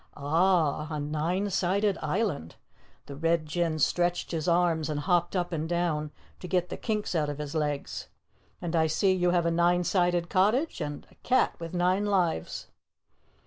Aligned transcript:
"Ah, 0.17 0.87
a 0.89 0.99
nine 0.99 1.51
sided 1.51 1.95
island!" 2.01 2.55
The 3.05 3.15
Red 3.15 3.45
Jinn 3.45 3.77
stretched 3.77 4.31
his 4.31 4.47
arms 4.47 4.89
and 4.89 5.01
hopped 5.01 5.35
up 5.35 5.51
and 5.53 5.69
down 5.69 6.09
to 6.39 6.47
get 6.47 6.69
the 6.69 6.75
kinks 6.77 7.13
out 7.13 7.29
of 7.29 7.37
his 7.37 7.53
legs. 7.53 8.07
"And 8.59 8.75
I 8.75 8.87
see 8.87 9.11
you 9.13 9.29
have 9.29 9.45
a 9.45 9.51
nine 9.51 9.83
sided 9.83 10.27
cottage 10.27 10.81
and 10.81 11.05
a 11.11 11.15
cat 11.21 11.53
with 11.59 11.75
nine 11.75 12.07
lives." 12.07 12.65